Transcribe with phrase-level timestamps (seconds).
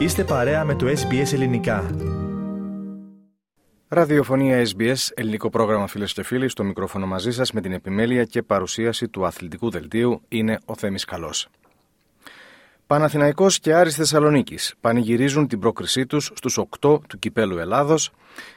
[0.00, 1.90] Είστε παρέα με το SBS Ελληνικά.
[3.88, 8.42] Ραδιοφωνία SBS, ελληνικό πρόγραμμα φίλες και φίλοι, στο μικρόφωνο μαζί σας με την επιμέλεια και
[8.42, 11.48] παρουσίαση του αθλητικού δελτίου είναι ο Θέμης Καλός.
[12.86, 18.10] Παναθηναϊκός και Άρης Θεσσαλονίκης πανηγυρίζουν την πρόκρισή τους στους 8 του κυπέλου Ελλάδος,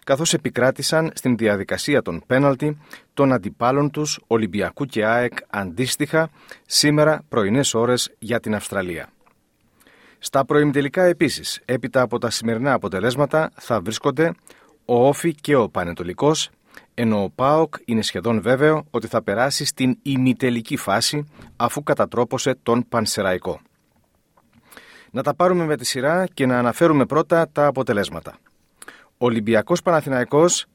[0.04, 2.78] καθώς επικράτησαν στην διαδικασία των πέναλτι
[3.14, 6.30] των αντιπάλων τους Ολυμπιακού και ΑΕΚ αντίστοιχα
[6.66, 9.08] σήμερα πρωινές ώρες για την Αυστραλία.
[10.26, 14.34] Στα προημιτελικά επίσης, έπειτα από τα σημερινά αποτελέσματα, θα βρίσκονται
[14.86, 16.50] ο Όφη και ο Πανετολικός,
[16.94, 22.88] ενώ ο ΠΑΟΚ είναι σχεδόν βέβαιο ότι θα περάσει στην ημιτελική φάση αφού κατατρόπωσε τον
[22.90, 23.60] Πανσεραϊκό.
[25.12, 28.38] Να τα πάρουμε με τη σειρά και να αναφέρουμε πρώτα τα αποτελέσματα.
[29.18, 30.66] Ολυμπιακός Παναθηναϊκός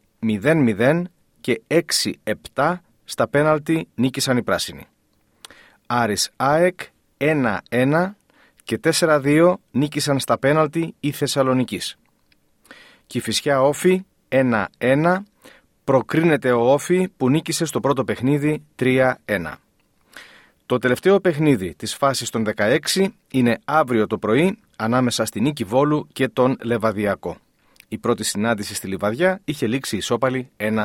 [0.42, 1.02] 0-0
[1.40, 1.62] και
[2.54, 4.86] 6-7 στα πέναλτι νίκησαν οι πράσινοι.
[5.86, 6.80] Άρης ΑΕΚ
[7.18, 8.10] 1-1
[8.68, 11.96] και 4-2 νίκησαν στα πέναλτι οι Θεσσαλονικής.
[13.06, 15.16] Κηφισιά Όφη 1-1
[15.84, 19.14] προκρίνεται ο Όφη που νίκησε στο πρώτο παιχνίδι 3-1.
[20.66, 26.08] Το τελευταίο παιχνίδι της φάσης των 16 είναι αύριο το πρωί ανάμεσα στη Νίκη Βόλου
[26.12, 27.36] και τον Λεβαδιακό.
[27.88, 30.84] Η πρώτη συνάντηση στη Λιβαδιά είχε λήξει ισόπαλη 1-1.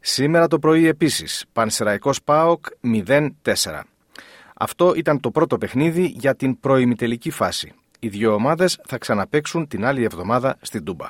[0.00, 3.32] Σήμερα το πρωί επίσης, Πανσεραϊκός ΠΑΟΚ 0-4.
[4.58, 7.72] Αυτό ήταν το πρώτο παιχνίδι για την προημιτελική φάση.
[7.98, 11.08] Οι δύο ομάδες θα ξαναπέξουν την άλλη εβδομάδα στην Τούμπα.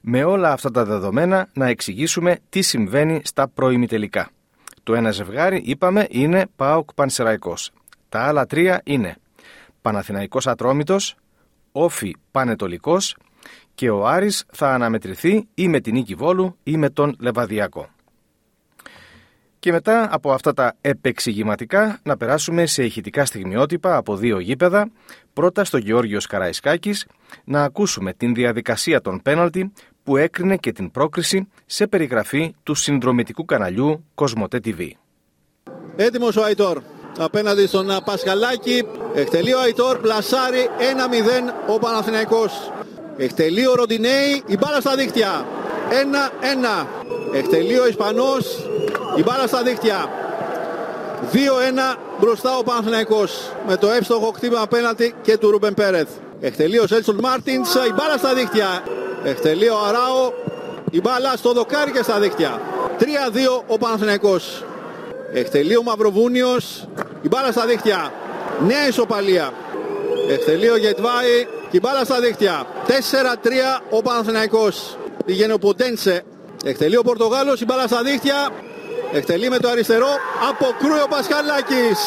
[0.00, 4.30] Με όλα αυτά τα δεδομένα να εξηγήσουμε τι συμβαίνει στα προημιτελικά.
[4.82, 7.70] Το ένα ζευγάρι, είπαμε, είναι ΠΑΟΚ Πανσεραϊκός.
[8.08, 9.16] Τα άλλα τρία είναι
[9.82, 11.16] Παναθηναϊκός Ατρόμητος,
[11.72, 13.16] Όφι Πανετολικός
[13.74, 17.88] και ο Άρης θα αναμετρηθεί ή με την Νίκη Βόλου ή με τον Λεβαδιακό.
[19.64, 24.90] Και μετά από αυτά τα επεξηγηματικά να περάσουμε σε ηχητικά στιγμιότυπα από δύο γήπεδα,
[25.32, 27.06] πρώτα στο Γεώργιος Καραϊσκάκης,
[27.44, 33.44] να ακούσουμε την διαδικασία των πέναλτι που έκρινε και την πρόκριση σε περιγραφή του συνδρομητικού
[33.44, 34.88] καναλιού Κοσμοτέ TV.
[35.96, 36.82] Έτοιμος ο Αϊτόρ
[37.18, 38.86] απέναντι στον Πασχαλάκη.
[39.14, 40.68] Εκτελεί ο Αϊτόρ, πλασάρει
[41.68, 42.72] 1-0 ο Παναθηναϊκός.
[43.16, 45.46] Εκτελεί ο Ροντινέι, η μπάλα στα δίκτυα.
[45.90, 46.86] 1-1.
[47.34, 48.68] Εκτελεί ο Ισπανός,
[49.16, 50.08] η μπάλα στα δίκτυα.
[51.32, 51.36] 2-1
[52.20, 56.08] μπροστά ο Παναθηναϊκός με το εύστοχο χτύπημα απέναντι και του Ρούμπεν Πέρεθ.
[56.40, 58.82] Εκτελεί ο Ζέλσον Μάρτινς, η μπάλα στα δίκτυα.
[59.24, 60.32] Εκτελεί ο Αράο,
[60.90, 62.60] η μπάλα στο δοκάρι και στα δίκτυα.
[62.98, 64.64] 3-2 ο Παναθηναϊκός.
[65.32, 66.88] Εκτελεί ο Μαυροβούνιος,
[67.22, 68.12] η μπάλα στα δίκτυα.
[68.66, 69.52] Νέα ισοπαλία.
[70.28, 72.66] Εκτελεί ο Γετβάη και η μπάλα στα δίκτυα.
[72.86, 74.96] 4-3 ο Παναθηναϊκός.
[75.24, 76.22] Πήγαινε ο Ποντένσε.
[76.64, 78.48] Εκτελεί ο Πορτογάλος, η μπάλα στα δίκτυα.
[79.14, 80.08] Εκτελεί με το αριστερό.
[80.48, 81.98] Αποκρούει ο Πασχαλάκης.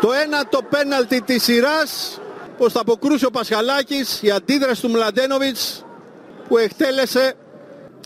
[0.00, 2.20] Το ένα το πέναλτι της σειράς.
[2.58, 4.18] Πως θα αποκρούσει ο Πασχαλάκης.
[4.22, 5.84] Η αντίδραση του Μλαντένοβιτς
[6.48, 7.34] που εκτέλεσε.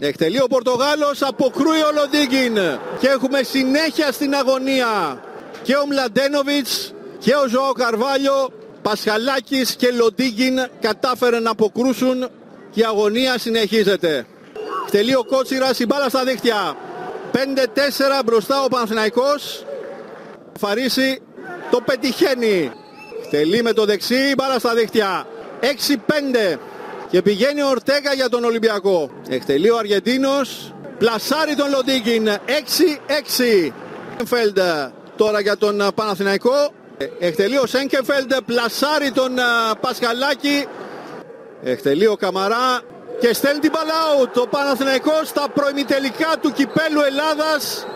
[0.00, 1.22] Εκτελεί ο Πορτογάλος.
[1.22, 2.59] Αποκρούει ο Λοντίγκιν.
[3.00, 5.22] Και έχουμε συνέχεια στην αγωνία.
[5.62, 8.53] Και ο Μλαντένοβιτς και ο Ζωό Καρβάλιο.
[8.82, 12.28] Πασχαλάκης και Λοντίγκιν κατάφεραν να αποκρούσουν
[12.70, 14.26] και η αγωνία συνεχίζεται.
[14.84, 16.76] Εκτελεί ο Κότσιρας η μπάλα στα δίχτυα.
[17.32, 17.36] 5-4
[18.24, 19.64] μπροστά ο Παναθηναϊκός.
[20.58, 21.22] Φαρίσει
[21.70, 22.72] το πετυχαίνει.
[23.30, 25.26] Τελεί με το δεξί, μπάλα στα δίχτυα.
[25.60, 26.58] 6-5
[27.10, 29.10] και πηγαίνει ο Ορτέγα για τον Ολυμπιακό.
[29.28, 30.74] Εκτελεί ο Αργεντίνος.
[30.98, 32.28] Πλασάρει τον Λοντίγκιν.
[32.28, 33.72] 6-6.
[34.16, 34.58] Σένκεφελντ
[35.16, 36.72] τώρα για τον Παναθηναϊκό.
[37.19, 38.32] Εκτελεί ο Σένκεφελντ.
[38.46, 39.32] Πλασάρει τον
[39.80, 40.66] Πασχαλάκη.
[41.62, 42.80] Εκτελεί ο Καμαρά
[43.20, 47.86] και στέλνει την μπαλάου το Παναθηναϊκός στα προημιτελικά του Κυπέλου Ελλάδας.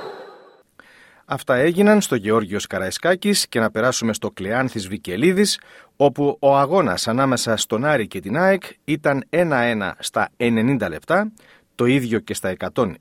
[1.24, 5.60] Αυτά έγιναν στο Γεώργιος Καραϊσκάκης και να περάσουμε στο Κλεάνθης Βικελίδης
[5.96, 11.32] όπου ο αγώνας ανάμεσα στον Άρη και την ΑΕΚ ήταν 1-1 στα 90 λεπτά
[11.74, 12.92] το ίδιο και στα 120,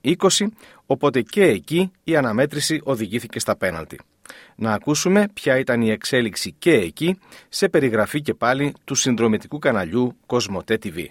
[0.85, 3.99] οπότε και εκεί η αναμέτρηση οδηγήθηκε στα πέναλτι.
[4.55, 10.15] Να ακούσουμε ποια ήταν η εξέλιξη και εκεί σε περιγραφή και πάλι του συνδρομητικού καναλιού
[10.25, 11.05] Κοσμοτέ TV.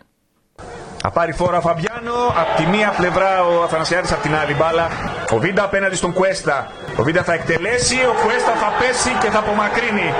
[1.05, 4.87] Θα πάρει φόρα ο Φαμπιάνο, από τη μία πλευρά ο Αθανασιάδης, από την άλλη μπάλα.
[5.31, 6.71] Ο Βίντα απέναντι στον Κουέστα.
[6.97, 10.15] Ο Βίντα θα εκτελέσει, ο Κουέστα θα πέσει και θα απομακρύνει.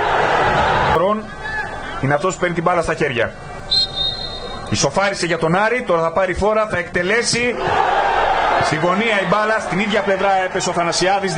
[0.95, 1.23] Ρον
[2.01, 3.33] είναι αυτός που παίρνει την μπάλα στα χέρια.
[4.69, 7.55] Ισοφάρισε για τον Άρη, τώρα θα πάρει φόρα, θα εκτελέσει.
[8.63, 11.33] Στη γωνία η μπάλα, στην ίδια πλευρά έπεσε ο Θανασιάδης.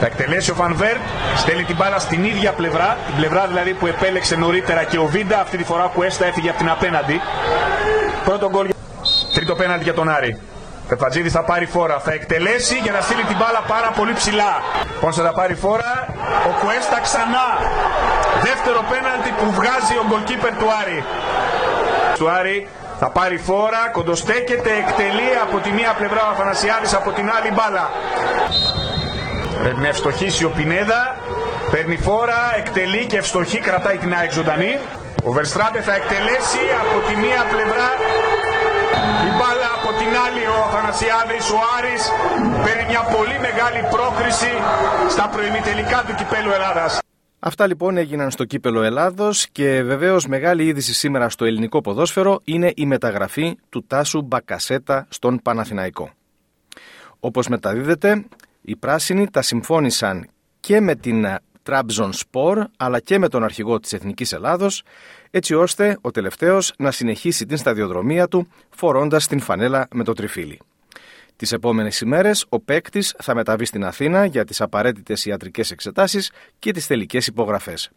[0.00, 1.00] Θα εκτελέσει ο Φανβέρτ,
[1.36, 5.40] στέλνει την μπάλα στην ίδια πλευρά, την πλευρά δηλαδή που επέλεξε νωρίτερα και ο Βίντα,
[5.40, 7.20] αυτή τη φορά που έστα έφυγε από την απέναντι.
[8.24, 8.68] Πρώτο γκολ,
[9.34, 10.40] τρίτο πέναντι για τον Άρη.
[10.88, 14.52] Πετφατζίδη θα πάρει φόρα, θα εκτελέσει για να στείλει την μπάλα πάρα πολύ ψηλά.
[15.00, 15.92] Πόνσε θα πάρει φόρα,
[16.48, 17.46] ο Κουέστα ξανά.
[18.42, 21.04] Δεύτερο πέναλτι που βγάζει ο γκολκίπερ του Άρη.
[22.18, 22.68] του Άρη.
[22.98, 27.90] Θα πάρει φόρα, κοντοστέκεται, εκτελεί από τη μία πλευρά ο Αθανασιάδης, από την άλλη μπάλα.
[29.62, 31.16] Πρέπει να ευστοχήσει ο Πινέδα.
[31.70, 34.78] Παίρνει φόρα, εκτελεί και ευστοχή, κρατάει την ΑΕΚ ζωντανή.
[35.24, 37.88] Ο Βερστράντε θα εκτελέσει από τη μία πλευρά
[39.28, 42.02] η μπάλα από την άλλη ο Αθανασιάδης, ο Άρης
[42.64, 44.52] παίρνει μια πολύ μεγάλη πρόκριση
[45.08, 46.98] στα προημιτελικά του Κυπέλου Ελλάδας.
[47.38, 52.72] Αυτά λοιπόν έγιναν στο κύπελο Ελλάδος και βεβαίως μεγάλη είδηση σήμερα στο ελληνικό ποδόσφαιρο είναι
[52.76, 56.10] η μεταγραφή του Τάσου Μπακασέτα στον Παναθηναϊκό.
[57.20, 58.24] Όπως μεταδίδεται,
[58.62, 60.28] οι πράσινοι τα συμφώνησαν
[60.60, 61.26] και με την
[61.62, 64.82] Τραμπζον Σπορ αλλά και με τον αρχηγό της Εθνικής Ελλάδος
[65.30, 70.60] έτσι ώστε ο τελευταίος να συνεχίσει την σταδιοδρομία του φορώντας την φανέλα με το τριφύλι.
[71.36, 76.72] Τις επόμενες ημέρες ο παίκτης θα μεταβεί στην Αθήνα για τις απαραίτητες ιατρικές εξετάσεις και
[76.72, 77.90] τις τελικές υπογραφές.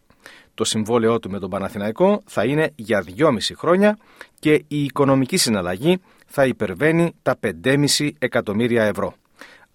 [0.54, 3.98] Το συμβόλαιό του με τον Παναθηναϊκό θα είναι για 2,5 χρόνια
[4.40, 9.14] και η οικονομική συναλλαγή θα υπερβαίνει τα 5,5 εκατομμύρια ευρώ,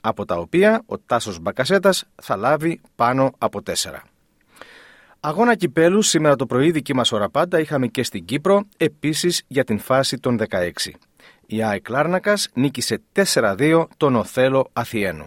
[0.00, 3.72] από τα οποία ο Τάσος Μπακασέτας θα λάβει πάνω από 4.
[5.20, 9.64] Αγώνα κυπέλου σήμερα το πρωί δική μας ώρα πάντα είχαμε και στην Κύπρο, επίσης για
[9.64, 10.70] την φάση των 16
[11.52, 15.26] η ΑΕΚ Λάρνακας νίκησε 4-2 τον Οθέλο Αθιένου.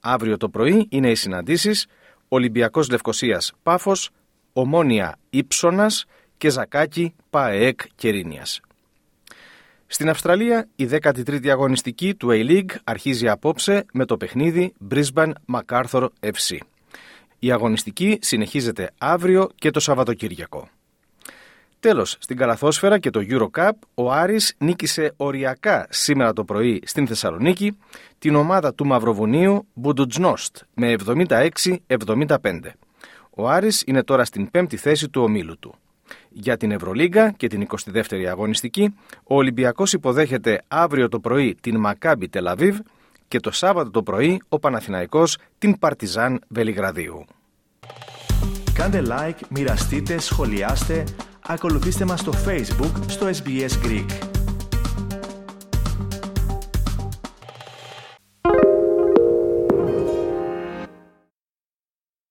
[0.00, 1.86] Αύριο το πρωί είναι οι συναντήσεις
[2.28, 4.10] Ολυμπιακός Λευκοσίας Πάφος,
[4.52, 6.04] Ομόνια Ήψονας
[6.36, 8.60] και Ζακάκι Παεκ Κερίνιας.
[9.94, 16.58] Στην Αυστραλία η 13η αγωνιστική του A-League αρχίζει απόψε με το παιχνίδι Brisbane MacArthur FC.
[17.38, 20.68] Η αγωνιστική συνεχίζεται αύριο και το Σαββατοκύριακο.
[21.80, 27.76] Τέλος, στην Καλαθόσφαιρα και το Eurocup, ο Άρης νίκησε οριακά σήμερα το πρωί στην Θεσσαλονίκη
[28.18, 32.36] την ομάδα του Μαυροβουνίου Μπουντουτζνόστ με 76-75.
[33.30, 35.74] Ο Άρης είναι τώρα στην πέμπτη θέση του ομίλου του.
[36.28, 42.28] Για την Ευρωλίγκα και την 22η αγωνιστική, ο Ολυμπιακός υποδέχεται αύριο το πρωί την Μακάμπι
[42.28, 42.78] Τελαβίβ
[43.28, 47.24] και το Σάββατο το πρωί ο Παναθηναϊκός την Παρτιζάν Βελιγραδίου.
[48.74, 51.04] Κάντε like, μοιραστείτε, σχολιάστε,
[51.46, 54.33] Ακολουθήστε μας στο Facebook στο SBS Greek.